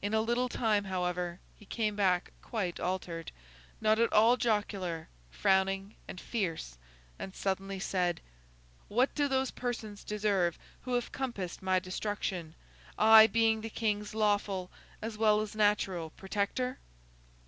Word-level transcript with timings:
In 0.00 0.14
a 0.14 0.20
little 0.20 0.48
time, 0.48 0.84
however, 0.84 1.40
he 1.56 1.64
came 1.66 1.96
back 1.96 2.30
quite 2.40 2.78
altered—not 2.78 3.98
at 3.98 4.12
all 4.12 4.36
jocular—frowning 4.36 5.96
and 6.06 6.20
fierce—and 6.20 7.34
suddenly 7.34 7.80
said,— 7.80 8.20
'What 8.86 9.12
do 9.16 9.26
those 9.26 9.50
persons 9.50 10.04
deserve 10.04 10.56
who 10.82 10.94
have 10.94 11.10
compassed 11.10 11.62
my 11.62 11.80
destruction; 11.80 12.54
I 12.96 13.26
being 13.26 13.60
the 13.60 13.70
King's 13.70 14.14
lawful, 14.14 14.70
as 15.02 15.18
well 15.18 15.40
as 15.40 15.56
natural, 15.56 16.10
protector? 16.10 16.78